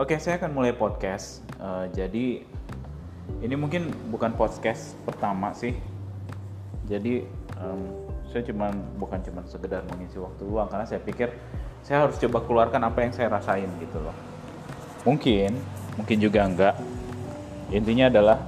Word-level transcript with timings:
Oke, 0.00 0.16
saya 0.16 0.40
akan 0.40 0.56
mulai 0.56 0.72
podcast. 0.72 1.44
Uh, 1.60 1.84
jadi 1.92 2.40
ini 3.44 3.52
mungkin 3.52 3.92
bukan 4.08 4.32
podcast 4.32 4.96
pertama 5.04 5.52
sih. 5.52 5.76
Jadi 6.88 7.28
um, 7.60 8.08
saya 8.32 8.48
cuma 8.48 8.72
bukan 8.96 9.20
cuma 9.20 9.44
sekedar 9.44 9.84
mengisi 9.92 10.16
waktu 10.16 10.40
luang 10.48 10.72
karena 10.72 10.88
saya 10.88 11.04
pikir 11.04 11.28
saya 11.84 12.08
harus 12.08 12.16
coba 12.16 12.40
keluarkan 12.48 12.80
apa 12.80 13.04
yang 13.04 13.12
saya 13.12 13.28
rasain 13.28 13.68
gitu 13.76 14.00
loh. 14.00 14.16
Mungkin, 15.04 15.52
mungkin 16.00 16.16
juga 16.16 16.48
enggak. 16.48 16.80
Intinya 17.68 18.08
adalah 18.08 18.40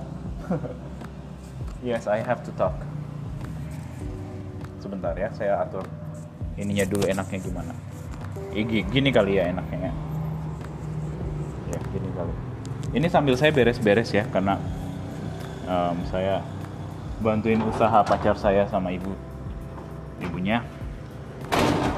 yes, 1.85 2.09
I 2.09 2.25
have 2.25 2.41
to 2.49 2.53
talk. 2.57 2.81
Sebentar 4.81 5.13
ya, 5.21 5.29
saya 5.37 5.61
atur 5.69 5.85
ininya 6.57 6.89
dulu 6.89 7.05
enaknya 7.05 7.45
gimana. 7.45 7.77
Gini 8.89 9.13
kali 9.13 9.37
ya 9.37 9.53
enaknya 9.53 9.93
ya 9.93 10.12
gini 11.93 12.09
kali. 12.17 12.33
Ini 12.97 13.07
sambil 13.13 13.37
saya 13.37 13.53
beres-beres 13.53 14.09
ya 14.13 14.25
karena 14.33 14.57
um, 15.69 15.97
saya 16.09 16.41
bantuin 17.21 17.61
usaha 17.69 18.01
pacar 18.03 18.37
saya 18.41 18.65
sama 18.69 18.91
ibu. 18.93 19.13
Ibunya. 20.19 20.65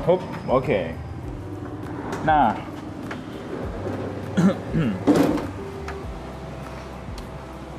Hup, 0.04 0.20
oke. 0.50 0.64
Okay. 0.66 0.92
nah. 2.26 2.58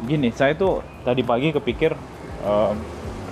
Gini 0.05 0.29
saya 0.29 0.53
tuh 0.53 0.85
tadi 1.01 1.25
pagi 1.25 1.49
kepikir 1.49 1.97
um, 2.45 2.77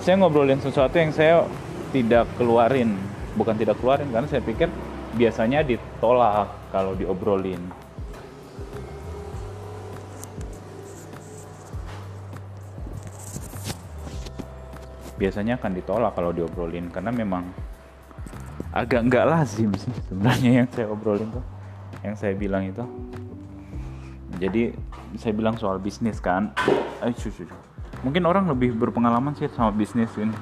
saya 0.02 0.18
ngobrolin 0.18 0.58
sesuatu 0.60 0.98
yang 0.98 1.14
saya 1.14 1.46
tidak 1.94 2.26
keluarin. 2.36 2.98
Bukan 3.34 3.58
tidak 3.58 3.78
keluarin 3.82 4.10
karena 4.10 4.28
saya 4.30 4.42
pikir 4.42 4.68
biasanya 5.14 5.62
ditolak 5.62 6.50
kalau 6.74 6.98
diobrolin 6.98 7.83
biasanya 15.14 15.60
akan 15.60 15.72
ditolak 15.78 16.12
kalau 16.18 16.34
diobrolin 16.34 16.90
karena 16.90 17.14
memang 17.14 17.46
agak 18.74 19.06
nggak 19.06 19.24
lazim 19.26 19.70
sih 19.78 19.94
sebenarnya 20.10 20.50
yang 20.64 20.68
saya 20.70 20.86
obrolin 20.90 21.30
tuh 21.30 21.44
yang 22.04 22.14
saya 22.20 22.36
bilang 22.36 22.68
itu. 22.68 22.84
Jadi 24.36 24.76
saya 25.16 25.32
bilang 25.32 25.56
soal 25.56 25.80
bisnis 25.80 26.20
kan. 26.20 26.52
Ay, 27.00 27.16
cucu. 27.16 27.48
mungkin 28.04 28.28
orang 28.28 28.44
lebih 28.44 28.76
berpengalaman 28.76 29.32
sih 29.32 29.48
sama 29.56 29.72
bisnis 29.72 30.12
ini. 30.20 30.36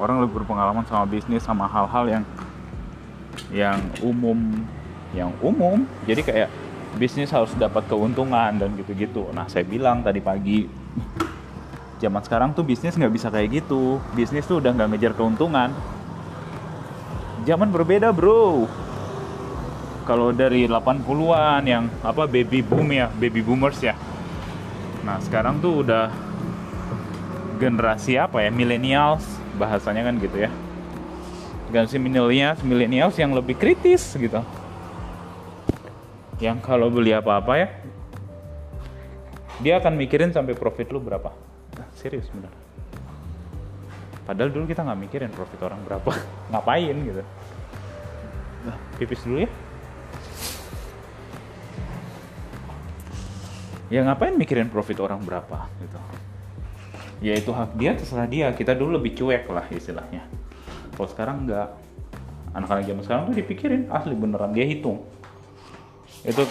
Orang 0.00 0.24
lebih 0.24 0.40
berpengalaman 0.42 0.88
sama 0.88 1.04
bisnis 1.04 1.44
sama 1.44 1.68
hal-hal 1.68 2.08
yang 2.08 2.24
yang 3.52 3.78
umum 4.00 4.64
yang 5.12 5.30
umum. 5.44 5.84
Jadi 6.08 6.24
kayak 6.24 6.48
bisnis 6.96 7.28
harus 7.28 7.52
dapat 7.60 7.84
keuntungan 7.84 8.56
dan 8.56 8.72
gitu-gitu. 8.80 9.28
Nah 9.36 9.44
saya 9.52 9.68
bilang 9.68 10.00
tadi 10.00 10.24
pagi 10.24 10.64
zaman 12.02 12.22
sekarang 12.24 12.50
tuh 12.56 12.66
bisnis 12.66 12.98
nggak 12.98 13.14
bisa 13.14 13.28
kayak 13.30 13.62
gitu. 13.62 14.02
Bisnis 14.14 14.46
tuh 14.46 14.58
udah 14.58 14.74
nggak 14.74 14.88
ngejar 14.94 15.12
keuntungan. 15.14 15.70
Zaman 17.44 17.68
berbeda 17.70 18.10
bro. 18.10 18.66
Kalau 20.04 20.36
dari 20.36 20.68
80-an 20.68 21.62
yang 21.64 21.88
apa 22.04 22.28
baby 22.28 22.60
boom 22.60 22.92
ya 22.92 23.08
baby 23.16 23.40
boomers 23.40 23.80
ya. 23.80 23.96
Nah 25.04 25.20
sekarang 25.20 25.60
tuh 25.60 25.84
udah 25.84 26.12
generasi 27.60 28.20
apa 28.20 28.44
ya? 28.44 28.50
Millennials 28.52 29.24
bahasanya 29.56 30.08
kan 30.08 30.20
gitu 30.20 30.44
ya. 30.44 30.50
Generasi 31.72 31.96
millennials 31.96 32.60
millennials 32.60 33.16
yang 33.16 33.32
lebih 33.32 33.56
kritis 33.56 34.12
gitu. 34.16 34.44
Yang 36.42 36.58
kalau 36.66 36.92
beli 36.92 37.14
apa-apa 37.16 37.52
ya 37.56 37.68
dia 39.62 39.78
akan 39.78 39.94
mikirin 39.94 40.34
sampai 40.34 40.58
profit 40.58 40.90
lu 40.90 40.98
berapa 40.98 41.43
serius 41.98 42.28
bener. 42.30 42.52
Padahal 44.24 44.50
dulu 44.50 44.64
kita 44.64 44.80
nggak 44.84 45.00
mikirin 45.04 45.32
profit 45.32 45.60
orang 45.64 45.80
berapa. 45.84 46.10
Ngapain 46.52 46.96
gitu. 46.96 47.22
Nah, 48.64 48.76
pipis 48.96 49.20
dulu 49.24 49.44
ya. 49.44 49.50
Ya 53.92 54.00
ngapain 54.00 54.34
mikirin 54.34 54.72
profit 54.72 54.96
orang 54.98 55.20
berapa 55.22 55.68
gitu. 55.78 56.00
Ya 57.20 57.36
itu 57.36 57.52
hak 57.52 57.76
dia 57.76 57.92
terserah 57.92 58.26
dia. 58.26 58.48
Kita 58.56 58.72
dulu 58.72 58.96
lebih 58.96 59.12
cuek 59.12 59.44
lah 59.52 59.68
istilahnya. 59.70 60.24
Kalau 60.96 61.08
sekarang 61.08 61.44
nggak. 61.44 61.68
Anak-anak 62.54 62.86
zaman 62.86 63.02
sekarang 63.02 63.22
tuh 63.28 63.36
dipikirin 63.36 63.92
asli 63.92 64.16
beneran. 64.16 64.56
Dia 64.56 64.64
hitung. 64.64 65.04
Itu 66.24 66.48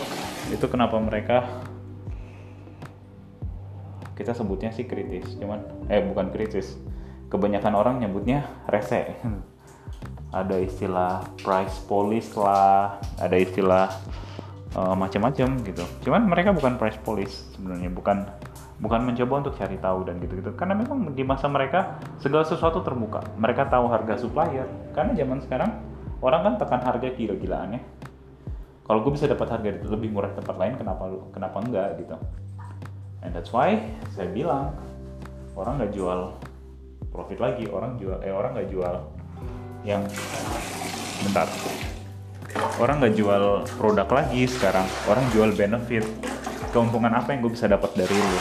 itu 0.53 0.65
kenapa 0.69 1.01
mereka 1.01 1.65
kita 4.13 4.33
sebutnya 4.37 4.69
sih 4.69 4.85
kritis 4.85 5.37
cuman 5.37 5.89
eh 5.89 6.01
bukan 6.01 6.29
kritis. 6.29 6.77
Kebanyakan 7.29 7.73
orang 7.73 7.95
nyebutnya 7.97 8.45
rese. 8.69 9.09
Ada 10.33 10.57
istilah 10.65 11.21
price 11.45 11.77
police 11.85 12.33
lah 12.33 12.97
ada 13.21 13.37
istilah 13.37 13.85
uh, 14.73 14.97
macam-macam 14.97 15.61
gitu. 15.61 15.85
Cuman 16.09 16.25
mereka 16.25 16.49
bukan 16.49 16.73
price 16.81 16.97
police 17.05 17.53
sebenarnya 17.53 17.93
bukan 17.93 18.25
bukan 18.81 19.05
mencoba 19.05 19.45
untuk 19.45 19.53
cari 19.61 19.77
tahu 19.77 20.09
dan 20.09 20.17
gitu-gitu. 20.17 20.57
Karena 20.57 20.73
memang 20.73 21.13
di 21.13 21.21
masa 21.21 21.45
mereka 21.45 22.01
segala 22.17 22.49
sesuatu 22.49 22.81
terbuka. 22.81 23.21
Mereka 23.37 23.69
tahu 23.69 23.85
harga 23.93 24.17
supplier. 24.17 24.65
Karena 24.97 25.13
zaman 25.13 25.37
sekarang 25.45 25.69
orang 26.17 26.41
kan 26.49 26.53
tekan 26.65 26.81
harga 26.81 27.13
gila-gilaan 27.13 27.77
ya. 27.77 27.81
Kalau 28.89 29.05
gue 29.05 29.13
bisa 29.13 29.29
dapat 29.29 29.53
harga 29.53 29.69
lebih 29.85 30.09
murah 30.09 30.33
di 30.33 30.41
tempat 30.41 30.57
lain 30.57 30.73
kenapa 30.81 31.13
kenapa 31.29 31.57
enggak 31.61 31.87
gitu 32.01 32.17
and 33.23 33.31
that's 33.31 33.49
why 33.49 33.79
saya 34.13 34.29
bilang 34.29 34.75
orang 35.55 35.79
nggak 35.79 35.93
jual 35.95 36.35
profit 37.09 37.39
lagi 37.39 37.65
orang 37.71 37.95
jual 37.97 38.19
eh 38.21 38.33
orang 38.33 38.53
nggak 38.59 38.69
jual 38.69 38.95
yang 39.83 40.03
bentar. 41.23 41.47
Orang 42.77 43.01
nggak 43.01 43.17
jual 43.17 43.65
produk 43.81 44.05
lagi 44.13 44.45
sekarang 44.45 44.85
orang 45.09 45.25
jual 45.33 45.49
benefit 45.57 46.05
keuntungan 46.69 47.09
apa 47.09 47.33
yang 47.33 47.41
gue 47.41 47.53
bisa 47.53 47.65
dapat 47.65 47.89
dari 47.97 48.13
lu. 48.13 48.39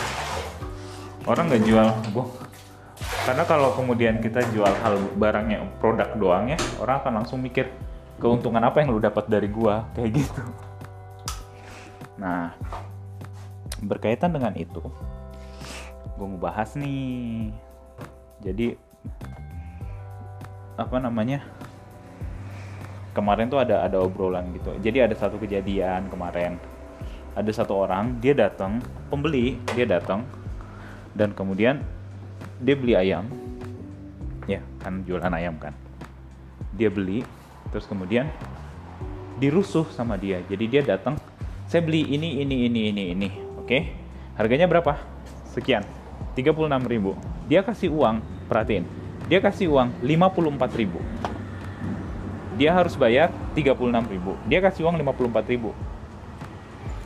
Orang 1.25 1.49
nggak 1.49 1.65
jual 1.65 1.89
gue 2.13 2.27
karena 3.23 3.47
kalau 3.47 3.71
kemudian 3.79 4.19
kita 4.19 4.43
jual 4.51 4.67
hal 4.83 4.99
barangnya 5.15 5.63
produk 5.79 6.11
doang 6.19 6.51
ya 6.51 6.59
orang 6.83 6.99
akan 7.07 7.13
langsung 7.23 7.39
mikir 7.39 7.71
keuntungan 8.19 8.63
apa 8.63 8.83
yang 8.83 8.95
lu 8.95 8.99
dapat 8.99 9.31
dari 9.31 9.47
gua? 9.47 9.87
Kayak 9.95 10.11
gitu. 10.23 10.43
Nah 12.19 12.55
berkaitan 13.83 14.31
dengan 14.33 14.55
itu 14.55 14.81
gue 16.17 16.27
mau 16.29 16.41
bahas 16.41 16.79
nih. 16.79 17.51
Jadi 18.43 18.79
apa 20.79 20.97
namanya? 21.03 21.43
Kemarin 23.13 23.51
tuh 23.51 23.61
ada 23.61 23.85
ada 23.85 24.01
obrolan 24.01 24.55
gitu. 24.57 24.73
Jadi 24.81 25.03
ada 25.05 25.15
satu 25.19 25.37
kejadian 25.37 26.09
kemarin. 26.09 26.57
Ada 27.35 27.65
satu 27.65 27.85
orang 27.85 28.23
dia 28.23 28.39
datang 28.39 28.79
pembeli 29.09 29.59
dia 29.73 29.89
datang 29.89 30.23
dan 31.17 31.35
kemudian 31.35 31.81
dia 32.63 32.77
beli 32.77 32.95
ayam. 32.97 33.29
Ya 34.49 34.63
kan 34.79 35.05
jualan 35.05 35.33
ayam 35.35 35.59
kan. 35.61 35.77
Dia 36.79 36.89
beli 36.89 37.27
terus 37.75 37.85
kemudian 37.91 38.31
dirusuh 39.43 39.91
sama 39.93 40.15
dia. 40.17 40.39
Jadi 40.47 40.65
dia 40.71 40.83
datang 40.87 41.19
saya 41.69 41.85
beli 41.85 42.05
ini 42.15 42.47
ini 42.47 42.69
ini 42.69 42.81
ini 42.95 43.05
ini 43.17 43.52
Oke, 43.63 43.95
harganya 44.35 44.67
berapa? 44.67 44.99
Sekian, 45.55 45.87
36.000. 46.35 47.15
Dia 47.47 47.63
kasih 47.63 47.95
uang, 47.95 48.19
perhatiin. 48.51 48.83
Dia 49.31 49.39
kasih 49.39 49.71
uang 49.71 49.95
54.000. 50.03 50.99
Dia 52.59 52.75
harus 52.75 52.99
bayar 52.99 53.31
36.000. 53.55 54.51
Dia 54.51 54.59
kasih 54.59 54.83
uang 54.91 54.99
54.000. 54.99 55.71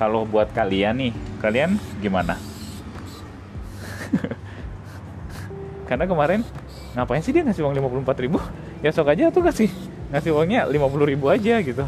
Kalau 0.01 0.25
buat 0.25 0.49
kalian 0.53 0.97
nih, 0.97 1.13
kalian 1.45 1.77
gimana? 2.01 2.41
Karena 5.89 6.05
kemarin 6.09 6.41
ngapain 6.97 7.21
sih 7.21 7.33
dia 7.37 7.45
ngasih 7.45 7.63
uang 7.65 7.77
54.000? 8.05 8.85
Ya 8.85 8.91
sok 8.93 9.13
aja 9.13 9.29
tuh 9.33 9.45
kasih 9.45 9.69
ngasih 10.13 10.33
uangnya 10.33 10.65
50.000 10.69 11.35
aja 11.37 11.55
gitu. 11.65 11.85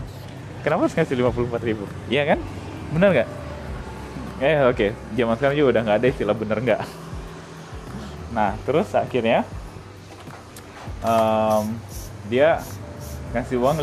Kenapa 0.60 0.80
harus 0.88 0.94
ngasih 0.96 1.14
54.000? 1.16 2.12
Iya 2.12 2.22
kan? 2.34 2.38
Bener 2.92 3.08
nggak? 3.16 3.28
Eh 4.38 4.62
oke. 4.66 4.74
Okay. 4.74 4.90
zaman 5.18 5.34
sekarang 5.34 5.56
juga 5.58 5.68
udah 5.74 5.82
nggak 5.82 5.98
ada 5.98 6.08
istilah 6.08 6.36
bener 6.36 6.58
nggak? 6.62 6.80
Nah 8.34 8.54
terus 8.62 8.88
akhirnya 8.94 9.42
um, 11.02 11.74
dia 12.30 12.62
ngasih 13.34 13.58
uang 13.58 13.82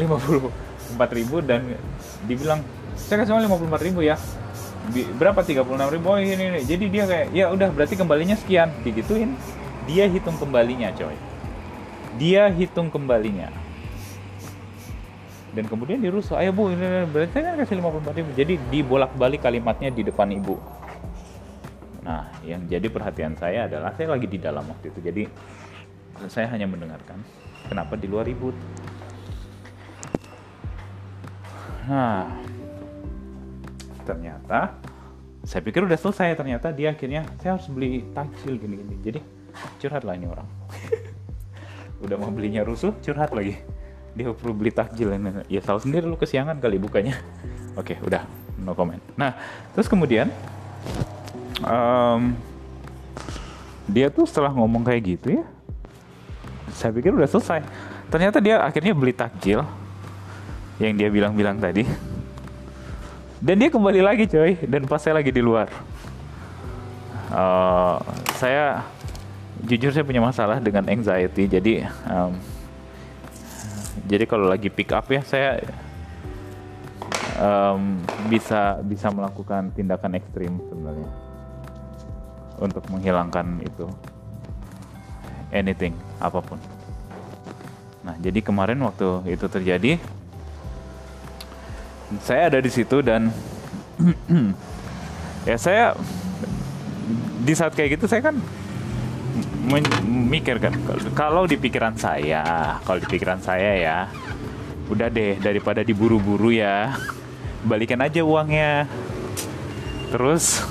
54 0.95 1.17
ribu 1.17 1.43
dan 1.43 1.75
dibilang 2.25 2.63
saya 2.95 3.21
kasih 3.21 3.35
uang 3.35 3.67
54 3.67 3.87
ribu 3.91 3.99
ya. 4.05 4.15
Berapa? 5.17 5.41
36 5.41 5.65
ribu. 5.97 6.05
Oh 6.13 6.21
ini, 6.21 6.37
ini. 6.37 6.61
Jadi 6.61 6.85
dia 6.93 7.09
kayak 7.09 7.27
ya 7.33 7.49
udah 7.49 7.73
berarti 7.73 7.97
kembalinya 7.97 8.37
sekian. 8.37 8.69
Digituin. 8.85 9.33
Dia 9.89 10.05
hitung 10.05 10.37
kembalinya 10.37 10.93
coy. 10.93 11.17
Dia 12.21 12.47
hitung 12.53 12.93
kembalinya 12.93 13.64
dan 15.55 15.65
kemudian 15.71 16.03
dirusuh. 16.03 16.35
Ayo 16.35 16.51
bu 16.51 16.67
ini 16.75 17.07
berarti 17.07 17.39
saya 17.39 17.55
kan 17.55 17.55
kasih 17.63 17.79
54 17.79 18.19
ribu. 18.19 18.29
Jadi 18.35 18.53
dibolak-balik 18.67 19.39
kalimatnya 19.39 19.89
di 19.89 20.03
depan 20.03 20.27
ibu. 20.35 20.59
Nah 22.03 22.27
yang 22.43 22.67
jadi 22.67 22.91
perhatian 22.91 23.39
saya 23.39 23.71
adalah 23.71 23.95
saya 23.95 24.11
lagi 24.11 24.27
di 24.27 24.35
dalam 24.35 24.67
waktu 24.67 24.91
itu. 24.91 24.99
Jadi 24.99 25.23
saya 26.27 26.51
hanya 26.51 26.67
mendengarkan 26.67 27.23
kenapa 27.71 27.95
di 27.95 28.11
luar 28.11 28.27
ribut? 28.27 28.53
Nah 31.87 32.27
ternyata 34.03 34.75
saya 35.47 35.63
pikir 35.63 35.87
udah 35.87 35.95
selesai. 35.95 36.35
Ternyata 36.35 36.75
dia 36.75 36.91
akhirnya 36.91 37.23
saya 37.39 37.55
harus 37.55 37.71
beli 37.71 38.03
takjil 38.11 38.59
gini-gini. 38.59 38.99
Jadi 38.99 39.19
curhat 39.79 40.03
lah 40.03 40.19
ini 40.19 40.27
orang. 40.27 40.47
Udah 42.03 42.19
mau 42.19 42.27
belinya 42.27 42.59
rusuh 42.59 42.91
curhat 42.99 43.31
lagi 43.31 43.55
dia 44.15 44.31
perlu 44.31 44.55
beli 44.55 44.71
takjil. 44.71 45.11
Ya 45.51 45.61
tahu 45.61 45.83
sendiri 45.83 46.07
lu 46.07 46.15
kesiangan 46.15 46.57
kali 46.57 46.79
bukanya. 46.79 47.19
Oke 47.79 47.99
udah. 48.01 48.23
No 48.55 48.71
comment. 48.73 49.03
Nah 49.19 49.35
terus 49.75 49.91
kemudian 49.91 50.31
um, 51.61 52.33
dia 53.85 54.09
tuh 54.09 54.25
setelah 54.25 54.49
ngomong 54.49 54.81
kayak 54.81 55.19
gitu 55.19 55.37
ya 55.37 55.43
saya 56.73 56.95
pikir 56.95 57.11
udah 57.13 57.27
selesai. 57.27 57.61
Ternyata 58.09 58.39
dia 58.39 58.63
akhirnya 58.63 58.95
beli 58.95 59.13
takjil 59.13 59.61
yang 60.79 60.95
dia 60.95 61.11
bilang-bilang 61.11 61.59
tadi. 61.59 61.83
Dan 63.39 63.61
dia 63.61 63.69
kembali 63.69 64.01
lagi 64.01 64.25
coy. 64.25 64.57
Dan 64.65 64.89
pas 64.89 64.97
saya 64.97 65.19
lagi 65.21 65.29
di 65.29 65.43
luar 65.43 65.69
uh, 67.31 67.97
saya 68.37 68.85
jujur 69.65 69.89
saya 69.95 70.05
punya 70.05 70.21
masalah 70.21 70.59
dengan 70.61 70.85
anxiety. 70.85 71.47
Jadi 71.49 71.73
um, 72.05 72.35
jadi 74.03 74.27
kalau 74.27 74.51
lagi 74.51 74.67
pick 74.67 74.91
up 74.91 75.07
ya 75.07 75.23
saya 75.23 75.63
um, 77.39 78.03
bisa 78.27 78.83
bisa 78.83 79.07
melakukan 79.11 79.71
tindakan 79.71 80.19
ekstrim 80.19 80.59
sebenarnya 80.67 81.09
untuk 82.59 82.83
menghilangkan 82.91 83.63
itu 83.63 83.87
anything 85.51 85.95
apa 86.19 86.39
pun. 86.43 86.59
Nah 88.03 88.15
jadi 88.19 88.39
kemarin 88.43 88.79
waktu 88.83 89.23
itu 89.31 89.45
terjadi 89.47 89.99
saya 92.21 92.53
ada 92.53 92.59
di 92.61 92.69
situ 92.69 93.01
dan 93.01 93.31
ya 95.49 95.57
saya 95.57 95.97
di 97.41 97.53
saat 97.53 97.73
kayak 97.73 97.99
gitu 97.99 98.05
saya 98.09 98.21
kan 98.25 98.37
memikirkan 99.65 100.77
kalau 101.17 101.49
di 101.49 101.57
pikiran 101.57 101.97
saya 101.97 102.77
kalau 102.85 103.01
di 103.01 103.07
pikiran 103.09 103.41
saya 103.41 103.71
ya 103.75 103.97
udah 104.85 105.09
deh 105.09 105.41
daripada 105.41 105.81
diburu-buru 105.81 106.53
ya 106.53 106.93
balikan 107.65 107.97
aja 108.05 108.21
uangnya. 108.21 108.85
Terus 110.13 110.61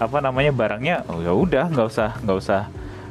apa 0.00 0.20
namanya 0.24 0.52
barangnya 0.52 1.04
oh 1.08 1.20
ya 1.20 1.36
udah 1.36 1.68
nggak 1.68 1.86
usah 1.88 2.16
nggak 2.24 2.38
usah 2.40 2.62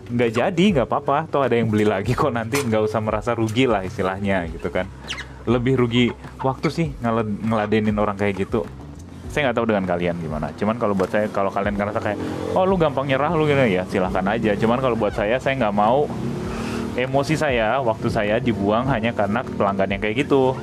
nggak 0.09 0.31
jadi 0.33 0.65
nggak 0.81 0.87
apa-apa. 0.89 1.29
Toh 1.29 1.45
ada 1.45 1.53
yang 1.53 1.69
beli 1.69 1.85
lagi 1.85 2.17
kok 2.17 2.33
nanti 2.33 2.61
nggak 2.61 2.83
usah 2.89 2.99
merasa 3.05 3.37
rugi 3.37 3.69
lah 3.69 3.85
istilahnya 3.85 4.49
gitu 4.49 4.73
kan. 4.73 4.89
Lebih 5.45 5.77
rugi 5.77 6.05
waktu 6.41 6.67
sih 6.73 6.87
ngeladenin 7.45 7.93
orang 8.01 8.17
kayak 8.17 8.49
gitu 8.49 8.65
saya 9.35 9.51
nggak 9.51 9.57
tahu 9.59 9.67
dengan 9.67 9.83
kalian 9.83 10.15
gimana. 10.23 10.47
Cuman 10.55 10.79
kalau 10.79 10.95
buat 10.95 11.11
saya 11.11 11.27
kalau 11.27 11.51
kalian 11.51 11.75
ngerasa 11.75 11.99
kayak 11.99 12.19
oh 12.55 12.63
lu 12.63 12.79
gampang 12.79 13.03
nyerah 13.03 13.35
lu 13.35 13.43
gitu 13.43 13.59
ya 13.67 13.83
silahkan 13.91 14.23
aja. 14.31 14.55
Cuman 14.55 14.79
kalau 14.79 14.95
buat 14.95 15.11
saya 15.11 15.35
saya 15.43 15.59
nggak 15.59 15.75
mau 15.75 16.07
emosi 16.95 17.35
saya 17.35 17.83
waktu 17.83 18.07
saya 18.07 18.39
dibuang 18.39 18.87
hanya 18.87 19.11
karena 19.11 19.43
pelanggan 19.43 19.91
yang 19.91 19.99
kayak 19.99 20.23
gitu. 20.23 20.55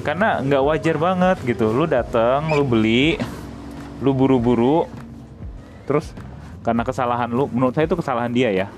Karena 0.00 0.40
nggak 0.40 0.64
wajar 0.64 0.96
banget 0.96 1.36
gitu. 1.44 1.68
Lu 1.68 1.84
dateng 1.84 2.56
lu 2.56 2.64
beli 2.64 3.20
lu 4.00 4.16
buru-buru 4.16 4.88
terus 5.84 6.16
karena 6.64 6.86
kesalahan 6.88 7.28
lu 7.28 7.44
menurut 7.52 7.76
saya 7.76 7.84
itu 7.84 8.00
kesalahan 8.00 8.32
dia 8.32 8.48
ya. 8.48 8.72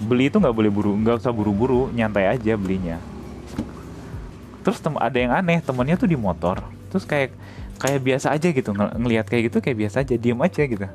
Beli 0.00 0.32
itu 0.32 0.40
nggak 0.40 0.56
boleh 0.56 0.72
buru 0.72 0.96
nggak 0.96 1.20
usah 1.20 1.36
buru-buru 1.36 1.92
nyantai 1.92 2.32
aja 2.32 2.56
belinya. 2.56 2.96
Terus 4.64 4.80
ada 4.80 5.18
yang 5.20 5.36
aneh 5.36 5.60
temennya 5.60 6.00
tuh 6.00 6.08
di 6.08 6.16
motor. 6.16 6.64
Terus 6.88 7.04
kayak 7.04 7.36
kayak 7.84 8.00
biasa 8.00 8.32
aja 8.32 8.48
gitu 8.48 8.72
ng 8.72 8.96
ngelihat 8.96 9.28
kayak 9.28 9.52
gitu 9.52 9.60
kayak 9.60 9.76
biasa 9.76 9.96
aja 10.00 10.16
diem 10.16 10.40
aja 10.40 10.62
gitu. 10.64 10.86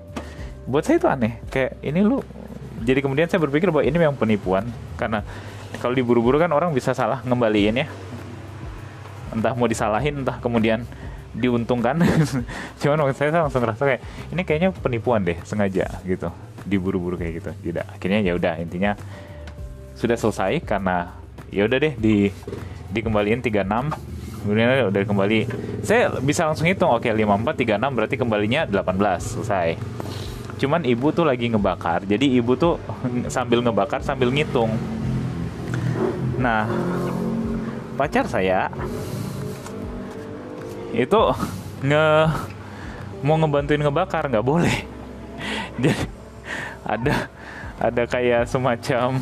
Buat 0.65 0.89
saya 0.89 0.97
itu 0.97 1.05
aneh 1.05 1.37
kayak 1.53 1.77
ini 1.85 2.01
lu 2.01 2.25
jadi 2.81 3.05
kemudian 3.05 3.29
saya 3.29 3.37
berpikir 3.45 3.69
bahwa 3.69 3.85
ini 3.85 3.97
memang 4.01 4.17
penipuan 4.17 4.65
karena 4.97 5.21
kalau 5.77 5.93
diburu-buru 5.93 6.41
kan 6.41 6.49
orang 6.49 6.73
bisa 6.73 6.97
salah 6.97 7.21
ngembaliin 7.21 7.85
ya. 7.85 7.87
Entah 9.29 9.53
mau 9.53 9.69
disalahin 9.69 10.25
entah 10.25 10.41
kemudian 10.41 10.81
diuntungkan. 11.37 12.01
Cuman 12.81 12.97
waktu 13.05 13.13
saya 13.13 13.29
langsung 13.37 13.61
ngerasa 13.61 13.83
kayak 13.85 14.01
ini 14.33 14.41
kayaknya 14.41 14.69
penipuan 14.73 15.21
deh 15.21 15.37
sengaja 15.45 16.01
gitu. 16.01 16.33
Diburu-buru 16.65 17.21
kayak 17.21 17.45
gitu 17.45 17.51
tidak. 17.69 17.85
Akhirnya 17.93 18.25
ya 18.25 18.33
udah 18.33 18.57
intinya 18.57 18.97
sudah 19.93 20.17
selesai 20.17 20.65
karena 20.65 21.13
ya 21.53 21.69
udah 21.69 21.77
deh 21.77 21.93
di 21.93 22.33
dikembaliin 22.89 23.45
36 23.45 23.61
kemudian 24.43 24.89
udah 24.89 25.01
kembali. 25.03 25.39
Saya 25.83 26.15
bisa 26.23 26.47
langsung 26.47 26.67
hitung. 26.67 26.91
Oke 26.91 27.11
54 27.11 27.77
36 27.77 27.95
berarti 27.95 28.15
kembalinya 28.15 28.61
18 28.65 28.95
selesai. 29.19 29.69
Cuman 30.59 30.83
ibu 30.83 31.11
tuh 31.11 31.23
lagi 31.27 31.47
ngebakar. 31.47 32.03
Jadi 32.03 32.35
ibu 32.35 32.55
tuh 32.55 32.79
sambil 33.35 33.63
ngebakar 33.63 34.03
sambil 34.03 34.31
ngitung. 34.31 34.71
Nah 36.39 36.67
pacar 37.99 38.23
saya 38.31 38.71
itu 40.95 41.19
nge 41.83 42.05
mau 43.23 43.35
ngebantuin 43.39 43.83
ngebakar. 43.83 44.27
Nggak 44.27 44.45
boleh. 44.45 44.77
Jadi 45.83 46.03
ada 46.83 47.15
ada 47.79 48.03
kayak 48.03 48.43
semacam 48.47 49.19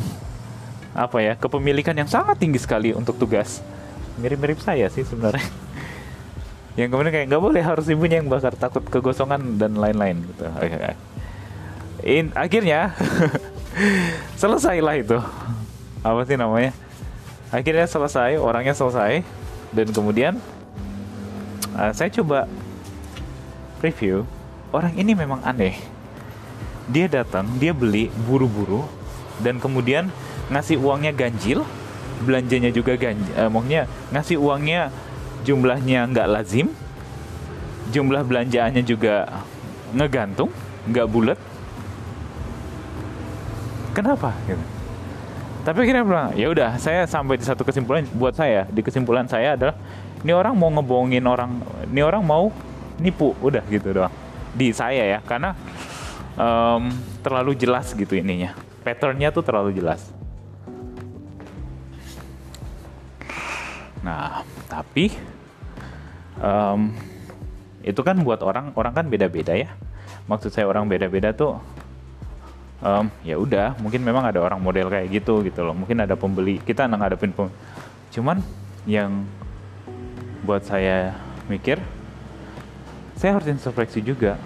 apa 0.98 1.18
ya 1.22 1.38
kepemilikan 1.38 1.94
yang 1.94 2.10
sangat 2.10 2.42
tinggi 2.42 2.58
sekali 2.58 2.90
untuk 2.90 3.14
tugas 3.14 3.62
mirip-mirip 4.18 4.58
saya 4.60 4.90
sih 4.90 5.06
sebenarnya. 5.06 5.44
Yang 6.78 6.88
kemudian 6.94 7.12
kayak 7.14 7.26
nggak 7.30 7.42
boleh 7.42 7.62
harus 7.62 7.90
ibunya 7.90 8.22
yang 8.22 8.30
bakar 8.30 8.54
takut 8.54 8.86
kegosongan 8.86 9.58
dan 9.58 9.74
lain-lain 9.74 10.22
gitu. 10.30 10.46
In, 12.06 12.30
akhirnya 12.38 12.94
selesailah 14.40 14.94
itu. 15.02 15.18
Apa 16.06 16.22
sih 16.22 16.38
namanya? 16.38 16.70
Akhirnya 17.50 17.82
selesai 17.90 18.38
orangnya 18.38 18.78
selesai 18.78 19.26
dan 19.74 19.86
kemudian 19.90 20.38
uh, 21.74 21.90
saya 21.90 22.14
coba 22.14 22.46
review 23.82 24.22
orang 24.70 24.94
ini 24.94 25.18
memang 25.18 25.42
aneh. 25.42 25.74
Dia 26.86 27.10
datang 27.10 27.58
dia 27.58 27.74
beli 27.74 28.06
buru-buru 28.30 28.86
dan 29.42 29.58
kemudian 29.58 30.14
ngasih 30.48 30.80
uangnya 30.80 31.12
ganjil 31.12 31.66
belanjanya 32.22 32.70
juga 32.74 32.98
ganj 32.98 33.22
eh, 33.34 33.48
maksudnya 33.48 33.82
ngasih 34.10 34.36
uangnya 34.38 34.90
jumlahnya 35.46 36.10
nggak 36.10 36.28
lazim 36.28 36.66
jumlah 37.88 38.22
belanjaannya 38.24 38.82
juga 38.84 39.44
ngegantung 39.96 40.52
nggak 40.88 41.06
bulat. 41.08 41.38
Kenapa? 43.96 44.30
Gitu. 44.46 44.64
tapi 45.66 45.84
akhirnya 45.84 46.00
bilang 46.00 46.32
ya 46.32 46.48
udah 46.48 46.80
saya 46.80 47.04
sampai 47.04 47.36
di 47.36 47.44
satu 47.44 47.60
kesimpulan 47.60 48.06
buat 48.16 48.32
saya. 48.32 48.64
Di 48.72 48.80
kesimpulan 48.80 49.28
saya 49.28 49.52
adalah 49.52 49.76
ini 50.24 50.32
orang 50.32 50.56
mau 50.56 50.72
ngebohongin 50.72 51.24
orang 51.28 51.60
ini 51.92 52.00
orang 52.00 52.24
mau 52.24 52.48
nipu 52.96 53.36
udah 53.44 53.60
gitu 53.68 53.92
doang. 53.92 54.12
Di 54.56 54.72
saya 54.72 55.04
ya 55.04 55.18
karena 55.20 55.52
um, 56.40 56.88
terlalu 57.20 57.52
jelas 57.52 57.92
gitu 57.92 58.16
ininya. 58.16 58.56
Patternnya 58.80 59.28
tuh 59.28 59.44
terlalu 59.44 59.76
jelas 59.76 60.17
Nah, 64.02 64.46
tapi 64.70 65.10
um, 66.38 66.94
itu 67.82 68.00
kan 68.02 68.18
buat 68.22 68.42
orang 68.42 68.74
orang 68.74 68.94
kan 68.94 69.06
beda-beda 69.06 69.54
ya. 69.54 69.70
Maksud 70.28 70.52
saya 70.52 70.68
orang 70.68 70.86
beda-beda 70.86 71.32
tuh 71.32 71.58
um, 72.84 73.06
ya 73.24 73.38
udah 73.38 73.78
mungkin 73.80 74.04
memang 74.04 74.28
ada 74.28 74.38
orang 74.42 74.60
model 74.60 74.92
kayak 74.92 75.08
gitu 75.10 75.42
gitu 75.46 75.64
loh. 75.64 75.74
Mungkin 75.74 76.04
ada 76.04 76.14
pembeli 76.14 76.62
kita 76.62 76.86
ngadepin 76.86 77.32
pem 77.34 77.50
cuman 78.08 78.40
yang 78.88 79.28
buat 80.48 80.64
saya 80.64 81.12
mikir 81.44 81.76
saya 83.18 83.34
harus 83.34 83.50
introspeksi 83.50 83.98
juga. 84.00 84.38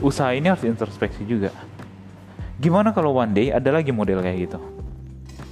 Usaha 0.00 0.32
ini 0.32 0.48
harus 0.48 0.64
introspeksi 0.64 1.28
juga. 1.28 1.52
Gimana 2.56 2.92
kalau 2.92 3.20
one 3.20 3.32
day 3.36 3.46
ada 3.52 3.68
lagi 3.68 3.92
model 3.92 4.24
kayak 4.24 4.48
gitu? 4.48 4.60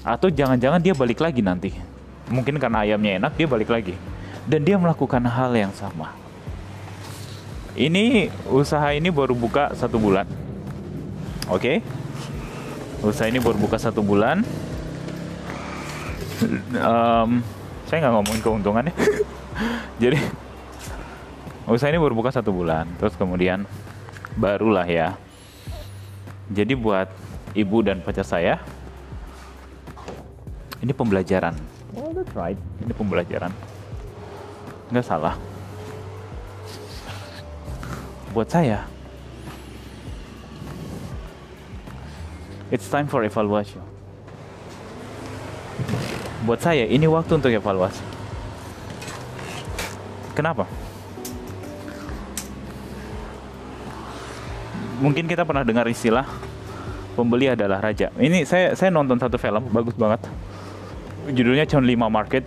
Atau 0.00 0.32
jangan-jangan 0.32 0.80
dia 0.80 0.96
balik 0.96 1.20
lagi 1.20 1.44
nanti 1.44 1.97
mungkin 2.28 2.60
karena 2.60 2.84
ayamnya 2.84 3.18
enak 3.20 3.32
dia 3.36 3.46
balik 3.48 3.68
lagi. 3.72 3.96
Dan 4.48 4.64
dia 4.64 4.80
melakukan 4.80 5.20
hal 5.28 5.52
yang 5.52 5.72
sama. 5.76 6.16
Ini 7.76 8.32
usaha 8.48 8.90
ini 8.96 9.12
baru 9.12 9.36
buka 9.36 9.76
satu 9.76 10.00
bulan. 10.00 10.24
Oke? 11.48 11.80
Okay? 11.82 11.98
usaha 12.98 13.30
ini 13.30 13.38
baru 13.38 13.58
buka 13.62 13.78
satu 13.78 14.02
bulan. 14.02 14.42
Um, 16.74 17.42
saya 17.86 17.98
nggak 18.04 18.14
ngomongin 18.14 18.42
keuntungannya 18.46 18.94
jadi 20.02 20.22
usaha 21.66 21.90
ini 21.90 21.98
baru 21.98 22.14
buka 22.14 22.34
satu 22.34 22.50
bulan. 22.50 22.90
Terus 22.98 23.14
kemudian 23.14 23.62
barulah 24.34 24.86
ya. 24.86 25.14
Jadi 26.50 26.74
buat 26.74 27.10
ibu 27.54 27.84
dan 27.84 28.00
pacar 28.00 28.24
saya 28.24 28.58
ini 30.78 30.94
pembelajaran 30.94 31.54
oh 31.98 32.10
that's 32.14 32.34
right. 32.38 32.58
Ini 32.82 32.92
pembelajaran. 32.94 33.50
Nggak 34.88 35.06
salah. 35.06 35.34
Buat 38.32 38.48
saya. 38.48 38.86
It's 42.70 42.86
time 42.86 43.08
for 43.08 43.24
evaluation. 43.24 43.80
Buat 46.44 46.60
saya 46.62 46.84
ini 46.86 47.08
waktu 47.08 47.40
untuk 47.40 47.52
evaluasi. 47.52 48.04
Kenapa? 50.36 50.68
Mungkin 55.02 55.26
kita 55.26 55.42
pernah 55.46 55.62
dengar 55.66 55.86
istilah 55.90 56.26
pembeli 57.18 57.50
adalah 57.50 57.82
raja. 57.82 58.12
Ini 58.14 58.46
saya 58.46 58.76
saya 58.78 58.90
nonton 58.94 59.18
satu 59.18 59.34
film 59.34 59.66
bagus 59.74 59.98
banget 59.98 60.22
judulnya 61.32 61.64
John 61.68 61.84
Lima 61.84 62.08
Market. 62.08 62.44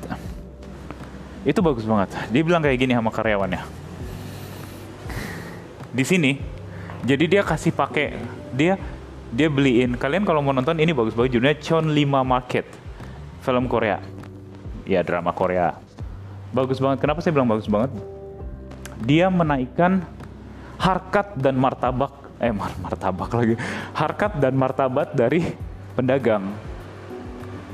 Itu 1.41 1.65
bagus 1.65 1.85
banget. 1.85 2.13
Dia 2.29 2.41
bilang 2.45 2.61
kayak 2.61 2.77
gini 2.77 2.93
sama 2.93 3.09
karyawannya. 3.09 3.61
Di 5.91 6.03
sini 6.05 6.37
jadi 7.01 7.25
dia 7.25 7.41
kasih 7.41 7.73
pakai 7.73 8.17
dia 8.53 8.77
dia 9.33 9.47
beliin. 9.49 9.97
Kalian 9.97 10.23
kalau 10.27 10.45
mau 10.45 10.53
nonton 10.53 10.77
ini 10.77 10.93
bagus 10.93 11.17
banget 11.17 11.39
judulnya 11.39 11.57
Chon 11.57 11.85
5 11.89 11.97
Market. 12.21 12.65
Film 13.41 13.65
Korea. 13.65 13.97
Ya 14.85 15.01
drama 15.01 15.33
Korea. 15.33 15.77
Bagus 16.53 16.77
banget. 16.77 17.01
Kenapa 17.01 17.25
saya 17.25 17.33
bilang 17.33 17.49
bagus 17.49 17.65
banget? 17.65 17.89
Dia 19.01 19.33
menaikkan 19.33 20.05
harkat 20.77 21.33
dan 21.37 21.57
martabak 21.57 22.13
eh 22.37 22.53
mar 22.53 22.69
martabak 22.81 23.33
lagi. 23.33 23.55
Harkat 23.97 24.37
dan 24.37 24.53
martabat 24.53 25.13
dari 25.17 25.41
pedagang 25.97 26.70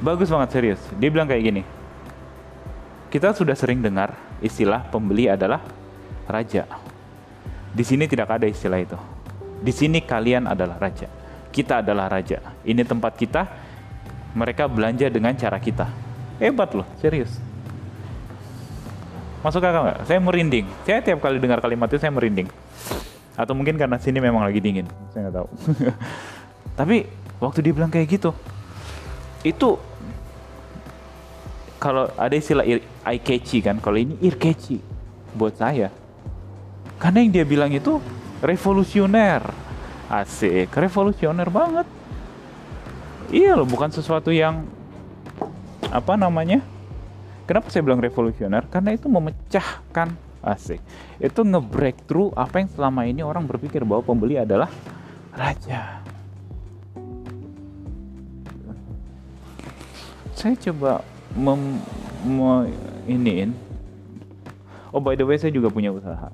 bagus 0.04 0.30
banget 0.30 0.50
serius 0.54 0.82
dia 0.98 1.10
bilang 1.10 1.25
kayak 1.30 1.44
gini 1.44 1.63
kita 3.13 3.32
sudah 3.34 3.56
sering 3.56 3.80
dengar 3.80 4.13
istilah 4.44 4.86
pembeli 4.92 5.32
adalah 5.32 5.63
raja 6.27 6.68
di 7.77 7.86
sini 7.86 8.10
tidak 8.10 8.34
ada 8.34 8.50
istilah 8.50 8.82
itu. 8.82 8.98
Di 9.62 9.70
sini 9.70 10.01
kalian 10.01 10.50
adalah 10.50 10.82
raja. 10.82 11.06
Kita 11.54 11.86
adalah 11.86 12.10
raja. 12.10 12.42
Ini 12.66 12.82
tempat 12.82 13.13
kita. 13.13 13.46
Mereka 14.34 14.66
belanja 14.66 15.06
dengan 15.13 15.38
cara 15.38 15.62
kita. 15.62 15.86
Hebat 16.42 16.74
loh, 16.74 16.89
serius. 16.98 17.30
Masuk 19.46 19.62
akal 19.62 19.86
nggak? 19.86 20.10
Saya 20.10 20.18
merinding. 20.18 20.66
Saya 20.89 21.06
tiap 21.06 21.22
kali 21.22 21.38
dengar 21.38 21.62
kalimat 21.62 21.86
itu 21.86 22.01
saya 22.01 22.10
merinding. 22.10 22.50
Atau 23.38 23.54
mungkin 23.54 23.77
karena 23.77 24.01
sini 24.01 24.18
memang 24.18 24.42
lagi 24.42 24.58
dingin. 24.58 24.89
Saya 25.13 25.30
nggak 25.30 25.36
tahu. 25.38 25.48
Tapi 26.82 27.06
waktu 27.38 27.60
dia 27.62 27.74
bilang 27.77 27.94
kayak 27.94 28.10
gitu, 28.10 28.34
itu 29.48 29.80
kalau 31.77 32.10
ada 32.18 32.36
istilah 32.36 32.66
eye 32.66 33.22
catchy 33.22 33.63
kan, 33.63 33.80
kalau 33.80 33.96
ini 34.01 34.18
ear 34.20 34.36
catchy 34.36 34.82
buat 35.38 35.56
saya 35.56 35.94
karena 36.98 37.22
yang 37.22 37.32
dia 37.32 37.46
bilang 37.46 37.70
itu 37.70 38.01
revolusioner. 38.42 39.46
Asik, 40.08 40.72
revolusioner 40.72 41.51
banget. 41.51 41.88
Iya 43.27 43.60
loh, 43.60 43.68
bukan 43.68 43.92
sesuatu 43.92 44.32
yang 44.32 44.63
apa 45.92 46.16
namanya? 46.16 46.63
Kenapa 47.44 47.68
saya 47.72 47.84
bilang 47.84 48.00
revolusioner? 48.00 48.66
Karena 48.72 48.96
itu 48.96 49.12
memecahkan 49.12 50.16
asik. 50.44 50.80
Itu 51.20 51.44
nge-breakthrough 51.44 52.32
apa 52.36 52.63
yang 52.63 52.70
selama 52.72 53.04
ini 53.04 53.22
orang 53.24 53.44
berpikir 53.44 53.84
bahwa 53.84 54.04
pembeli 54.04 54.39
adalah 54.39 54.72
raja. 55.36 56.07
Saya 60.38 60.53
coba 60.70 61.01
mem, 61.34 61.82
mem 62.22 62.70
iniin. 63.10 63.58
Oh 64.94 65.01
by 65.01 65.17
the 65.17 65.25
way 65.25 65.34
saya 65.41 65.50
juga 65.50 65.74
punya 65.74 65.89
usaha. 65.89 66.29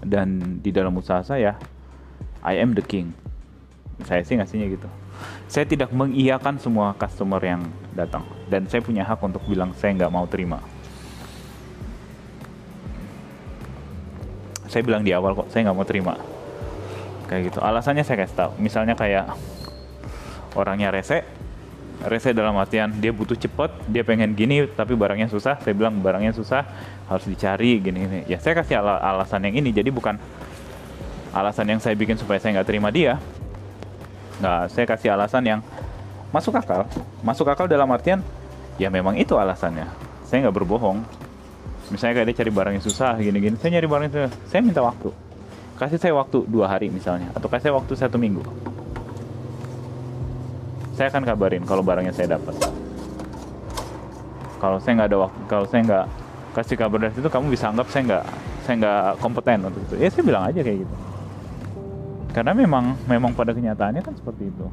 Dan 0.00 0.56
di 0.64 0.72
dalam 0.72 0.96
usaha 0.96 1.20
saya 1.20 1.60
I 2.40 2.56
am 2.64 2.72
the 2.72 2.80
king. 2.80 3.12
Saya 4.08 4.24
sih 4.24 4.40
ngasihnya 4.40 4.72
gitu. 4.72 4.88
Saya 5.52 5.68
tidak 5.68 5.92
mengiyakan 5.92 6.56
semua 6.56 6.96
customer 6.96 7.44
yang 7.44 7.60
datang. 7.92 8.24
Dan 8.48 8.64
saya 8.72 8.80
punya 8.80 9.04
hak 9.04 9.20
untuk 9.20 9.44
bilang 9.44 9.76
saya 9.76 9.92
nggak 9.92 10.08
mau 10.08 10.24
terima. 10.24 10.56
Saya 14.72 14.80
bilang 14.80 15.04
di 15.04 15.12
awal 15.12 15.36
kok 15.36 15.52
saya 15.52 15.68
nggak 15.68 15.76
mau 15.76 15.84
terima. 15.84 16.16
Kayak 17.28 17.52
gitu. 17.52 17.60
Alasannya 17.60 18.00
saya 18.00 18.24
kasih 18.24 18.36
tahu. 18.48 18.52
Misalnya 18.56 18.96
kayak 18.96 19.36
orangnya 20.56 20.88
rese 20.88 21.41
rese 22.06 22.34
dalam 22.34 22.54
artian 22.58 22.90
dia 22.98 23.14
butuh 23.14 23.38
cepet 23.38 23.70
dia 23.90 24.02
pengen 24.02 24.34
gini 24.34 24.66
tapi 24.66 24.98
barangnya 24.98 25.30
susah. 25.30 25.58
Saya 25.62 25.74
bilang 25.76 25.98
barangnya 26.02 26.34
susah 26.34 26.66
harus 27.06 27.24
dicari 27.26 27.78
gini 27.78 27.98
gini. 28.06 28.20
Ya 28.26 28.42
saya 28.42 28.58
kasih 28.58 28.80
al 28.80 28.98
alasan 28.98 29.46
yang 29.46 29.58
ini. 29.62 29.70
Jadi 29.70 29.90
bukan 29.94 30.18
alasan 31.32 31.66
yang 31.70 31.80
saya 31.80 31.94
bikin 31.94 32.18
supaya 32.18 32.42
saya 32.42 32.60
nggak 32.60 32.68
terima 32.68 32.88
dia. 32.90 33.18
Nggak 34.42 34.60
saya 34.74 34.84
kasih 34.88 35.08
alasan 35.14 35.42
yang 35.46 35.60
masuk 36.34 36.58
akal. 36.58 36.88
Masuk 37.22 37.46
akal 37.46 37.70
dalam 37.70 37.86
artian 37.90 38.24
ya 38.80 38.90
memang 38.90 39.14
itu 39.20 39.38
alasannya. 39.38 39.86
Saya 40.26 40.48
nggak 40.48 40.56
berbohong. 40.58 41.04
Misalnya 41.92 42.22
kayak 42.22 42.26
dia 42.32 42.36
cari 42.40 42.50
barang 42.50 42.72
yang 42.80 42.84
susah 42.84 43.20
gini-gini 43.20 43.54
saya 43.60 43.78
nyari 43.78 43.86
barang 43.86 44.08
susah. 44.10 44.32
Saya 44.48 44.60
minta 44.64 44.80
waktu. 44.80 45.12
Kasih 45.76 45.98
saya 45.98 46.14
waktu 46.14 46.46
dua 46.46 46.70
hari 46.70 46.88
misalnya 46.88 47.34
atau 47.34 47.50
kasih 47.50 47.68
saya 47.68 47.74
waktu 47.74 47.92
satu 47.98 48.14
minggu 48.14 48.71
saya 50.92 51.08
akan 51.08 51.24
kabarin 51.24 51.64
kalau 51.64 51.80
barangnya 51.80 52.12
saya 52.12 52.36
dapat. 52.36 52.52
Kalau 54.60 54.78
saya 54.78 54.92
nggak 55.02 55.08
ada 55.10 55.18
waktu 55.26 55.40
kalau 55.48 55.66
saya 55.66 55.80
nggak 55.82 56.06
kasih 56.52 56.76
kabar 56.76 56.98
dari 57.08 57.12
situ 57.16 57.28
kamu 57.32 57.46
bisa 57.48 57.72
anggap 57.72 57.88
saya 57.88 58.02
nggak 58.06 58.24
saya 58.62 58.74
nggak 58.78 59.02
kompeten 59.18 59.58
untuk 59.66 59.80
itu. 59.88 59.94
Ya 59.98 60.08
saya 60.12 60.24
bilang 60.24 60.44
aja 60.46 60.60
kayak 60.60 60.78
gitu. 60.84 60.94
Karena 62.32 62.52
memang 62.54 62.84
memang 63.08 63.32
pada 63.34 63.56
kenyataannya 63.56 64.02
kan 64.04 64.14
seperti 64.14 64.52
itu. 64.52 64.66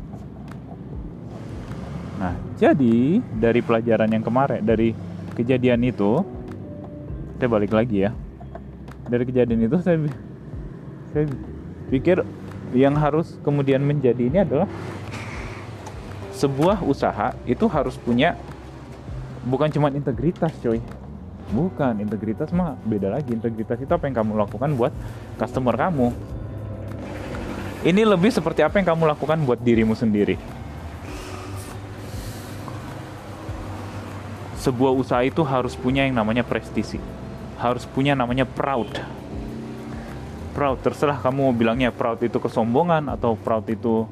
Nah 2.20 2.36
jadi 2.60 3.24
dari 3.40 3.62
pelajaran 3.64 4.12
yang 4.12 4.24
kemarin 4.24 4.62
dari 4.62 4.92
kejadian 5.40 5.82
itu 5.88 6.22
saya 7.40 7.50
balik 7.50 7.72
lagi 7.72 8.06
ya. 8.06 8.12
Dari 9.08 9.24
kejadian 9.26 9.66
itu 9.66 9.80
saya 9.82 9.98
saya 11.10 11.26
pikir 11.90 12.22
yang 12.78 12.94
harus 12.94 13.40
kemudian 13.42 13.82
menjadi 13.82 14.22
ini 14.30 14.46
adalah 14.46 14.70
sebuah 16.40 16.80
usaha 16.88 17.36
itu 17.44 17.68
harus 17.68 18.00
punya 18.00 18.40
bukan 19.44 19.68
cuma 19.68 19.92
integritas 19.92 20.56
coy. 20.64 20.80
Bukan 21.52 22.00
integritas 22.00 22.56
mah 22.56 22.80
beda 22.88 23.12
lagi. 23.12 23.36
Integritas 23.36 23.76
itu 23.84 23.92
apa 23.92 24.08
yang 24.08 24.24
kamu 24.24 24.40
lakukan 24.40 24.72
buat 24.80 24.96
customer 25.36 25.76
kamu. 25.76 26.16
Ini 27.84 28.02
lebih 28.08 28.32
seperti 28.32 28.64
apa 28.64 28.80
yang 28.80 28.96
kamu 28.96 29.04
lakukan 29.12 29.40
buat 29.44 29.60
dirimu 29.60 29.96
sendiri. 30.00 30.40
Sebuah 34.60 34.92
usaha 34.92 35.24
itu 35.24 35.40
harus 35.44 35.76
punya 35.76 36.04
yang 36.04 36.16
namanya 36.16 36.44
prestisi. 36.44 37.00
Harus 37.60 37.88
punya 37.88 38.16
namanya 38.16 38.44
proud. 38.44 38.92
Proud. 40.52 40.78
Terserah 40.84 41.20
kamu 41.24 41.56
bilangnya 41.56 41.90
proud 41.96 42.20
itu 42.20 42.36
kesombongan 42.40 43.08
atau 43.08 43.40
proud 43.40 43.64
itu 43.72 44.08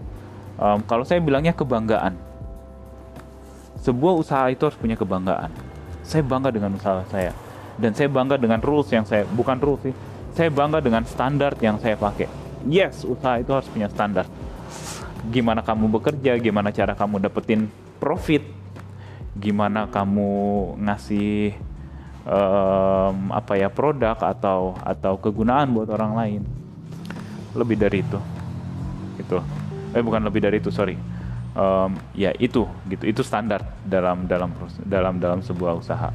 um, 0.58 0.80
kalau 0.86 1.06
saya 1.06 1.22
bilangnya 1.22 1.54
kebanggaan. 1.54 2.18
Sebuah 3.82 4.14
usaha 4.18 4.50
itu 4.52 4.68
harus 4.68 4.76
punya 4.76 4.98
kebanggaan. 4.98 5.54
Saya 6.04 6.26
bangga 6.26 6.52
dengan 6.52 6.76
usaha 6.76 7.06
saya. 7.08 7.32
Dan 7.78 7.94
saya 7.94 8.10
bangga 8.10 8.36
dengan 8.36 8.60
rules 8.60 8.90
yang 8.90 9.06
saya 9.06 9.24
bukan 9.30 9.56
rules 9.62 9.82
sih. 9.86 9.96
Saya 10.34 10.50
bangga 10.50 10.82
dengan 10.82 11.06
standar 11.06 11.56
yang 11.62 11.78
saya 11.80 11.96
pakai. 11.96 12.28
Yes 12.66 13.06
usaha 13.06 13.38
itu 13.38 13.54
harus 13.54 13.70
punya 13.70 13.88
standar. 13.88 14.26
Gimana 15.30 15.62
kamu 15.62 15.88
bekerja 16.02 16.36
gimana 16.42 16.74
cara 16.74 16.98
kamu 16.98 17.22
dapetin 17.30 17.70
profit 18.02 18.44
gimana 19.38 19.86
kamu 19.86 20.74
ngasih 20.82 21.54
um, 22.26 23.30
apa 23.30 23.54
ya 23.54 23.70
produk 23.70 24.18
atau 24.18 24.74
atau 24.82 25.14
kegunaan 25.22 25.70
buat 25.70 25.90
orang 25.94 26.12
lain. 26.18 26.42
Lebih 27.54 27.78
dari 27.78 28.02
itu. 28.02 28.20
Itu 29.22 29.38
eh 29.96 30.04
bukan 30.04 30.24
lebih 30.24 30.44
dari 30.44 30.58
itu 30.60 30.72
sorry. 30.74 30.98
Um, 31.58 31.98
ya 32.14 32.34
itu 32.38 32.68
gitu. 32.90 33.04
Itu 33.08 33.22
standar 33.26 33.66
dalam 33.82 34.28
dalam 34.30 34.54
dalam 34.84 35.18
dalam 35.18 35.40
sebuah 35.42 35.78
usaha. 35.78 36.14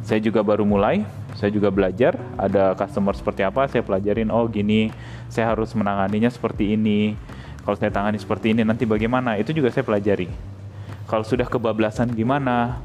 Saya 0.00 0.18
juga 0.18 0.40
baru 0.40 0.64
mulai 0.64 1.04
saya 1.38 1.52
juga 1.54 1.70
belajar 1.70 2.18
ada 2.34 2.74
customer 2.74 3.14
seperti 3.14 3.46
apa 3.46 3.70
saya 3.70 3.86
pelajarin 3.86 4.32
oh 4.34 4.48
gini 4.50 4.90
saya 5.30 5.54
harus 5.54 5.70
menanganinya 5.76 6.28
seperti 6.30 6.74
ini. 6.74 7.14
Kalau 7.60 7.76
saya 7.76 7.92
tangani 7.92 8.18
seperti 8.18 8.56
ini 8.56 8.64
nanti 8.64 8.88
bagaimana? 8.88 9.36
Itu 9.36 9.52
juga 9.52 9.68
saya 9.70 9.84
pelajari. 9.84 10.26
Kalau 11.06 11.22
sudah 11.22 11.46
kebablasan 11.46 12.10
gimana? 12.16 12.80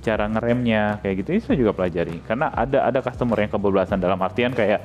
Cara 0.00 0.24
ngeremnya 0.24 1.04
kayak 1.04 1.14
gitu 1.22 1.30
itu 1.36 1.44
saya 1.52 1.58
juga 1.60 1.76
pelajari. 1.76 2.24
Karena 2.24 2.48
ada 2.50 2.88
ada 2.88 3.04
customer 3.04 3.36
yang 3.36 3.52
kebablasan 3.52 4.00
dalam 4.00 4.18
artian 4.24 4.56
kayak 4.56 4.80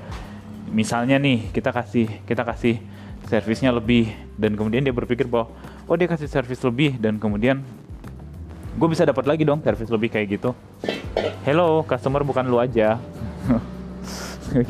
misalnya 0.69 1.15
nih 1.15 1.49
kita 1.55 1.71
kasih 1.71 2.07
kita 2.27 2.43
kasih 2.43 2.83
servisnya 3.25 3.73
lebih 3.73 4.13
dan 4.37 4.53
kemudian 4.53 4.85
dia 4.85 4.93
berpikir 4.93 5.25
bahwa 5.25 5.49
oh 5.89 5.95
dia 5.97 6.05
kasih 6.05 6.29
servis 6.29 6.61
lebih 6.61 6.97
dan 7.01 7.17
kemudian 7.17 7.65
gue 8.75 8.87
bisa 8.91 9.07
dapat 9.07 9.25
lagi 9.25 9.47
dong 9.47 9.63
servis 9.65 9.89
lebih 9.89 10.13
kayak 10.13 10.37
gitu. 10.37 10.53
Hello 11.41 11.81
customer 11.85 12.21
bukan 12.21 12.45
lu 12.45 12.61
aja. 12.61 12.97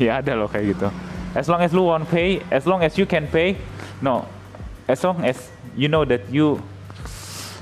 Ya 0.00 0.24
ada 0.24 0.32
loh 0.32 0.48
kayak 0.48 0.72
gitu. 0.72 0.88
As 1.36 1.46
long 1.52 1.60
as 1.60 1.70
lu 1.70 1.84
want 1.92 2.08
pay 2.08 2.40
as 2.48 2.64
long 2.64 2.80
as 2.80 2.96
you 2.96 3.04
can 3.04 3.28
pay 3.28 3.60
no. 4.00 4.24
As 4.88 5.04
long 5.04 5.20
as 5.20 5.52
you 5.76 5.86
know 5.92 6.02
that 6.08 6.24
you 6.32 6.58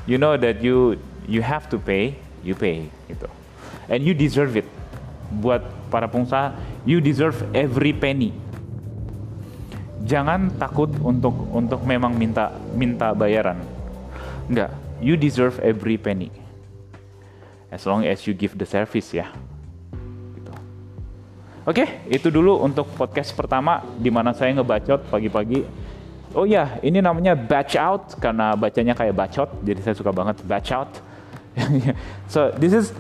you 0.07 0.15
know 0.15 0.39
that 0.39 0.63
you 0.63 0.95
you 1.27 1.43
have 1.43 1.67
to 1.69 1.77
pay 1.77 2.15
you 2.47 2.55
pay 2.55 2.87
gitu. 3.11 3.27
And 3.91 4.07
you 4.07 4.15
deserve 4.15 4.55
it. 4.55 4.69
Buat 5.43 5.67
para 5.91 6.07
pengusaha 6.07 6.55
you 6.87 7.03
deserve 7.03 7.35
every 7.51 7.91
penny 7.91 8.31
jangan 10.05 10.53
takut 10.61 10.93
untuk 11.01 11.33
untuk 11.51 11.81
memang 11.83 12.13
minta 12.13 12.53
minta 12.77 13.17
bayaran. 13.17 13.59
Enggak. 14.47 14.71
You 15.03 15.19
deserve 15.19 15.59
every 15.61 15.99
penny. 15.99 16.31
As 17.73 17.83
long 17.85 18.07
as 18.07 18.25
you 18.29 18.33
give 18.37 18.55
the 18.55 18.69
service 18.69 19.11
ya. 19.11 19.27
Gitu. 20.37 20.53
oke 21.65 21.85
itu 22.13 22.29
dulu 22.31 22.61
untuk 22.63 22.87
podcast 22.95 23.35
pertama 23.35 23.83
di 23.99 24.13
mana 24.13 24.37
saya 24.37 24.53
ngebacot 24.55 25.09
pagi-pagi. 25.11 25.67
Oh 26.37 26.47
ya 26.47 26.79
ini 26.85 27.01
namanya 27.01 27.35
batch 27.35 27.75
out 27.75 28.15
karena 28.21 28.55
bacanya 28.55 28.95
kayak 28.95 29.15
bacot 29.17 29.51
jadi 29.65 29.81
saya 29.83 29.95
suka 29.97 30.13
banget 30.15 30.39
batch 30.47 30.71
out. 30.71 30.93
So 32.35 32.51
this 32.51 32.75
is 32.75 32.93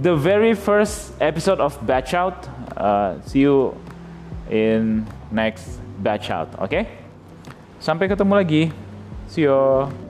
the 0.00 0.14
very 0.14 0.54
first 0.54 1.12
episode 1.20 1.60
of 1.60 1.74
Batch 1.86 2.14
Out. 2.14 2.48
Uh, 2.76 3.20
see 3.26 3.40
you 3.40 3.74
in 4.50 5.06
next 5.30 5.80
Batch 5.98 6.30
Out. 6.30 6.54
Oke? 6.56 6.70
Okay? 6.70 6.82
Sampai 7.78 8.10
ketemu 8.10 8.32
lagi. 8.38 8.62
See 9.30 9.46
you. 9.46 10.07